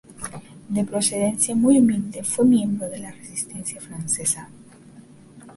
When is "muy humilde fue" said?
1.53-2.43